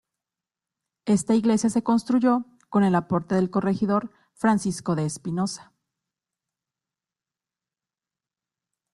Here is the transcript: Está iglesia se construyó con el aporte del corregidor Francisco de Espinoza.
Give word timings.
Está 1.05 1.35
iglesia 1.35 1.69
se 1.69 1.83
construyó 1.83 2.45
con 2.69 2.83
el 2.83 2.95
aporte 2.95 3.35
del 3.35 3.51
corregidor 3.51 4.11
Francisco 4.33 4.95
de 4.95 5.05
Espinoza. 5.05 5.73